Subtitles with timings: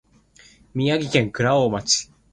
[0.73, 2.09] 宮城県蔵王町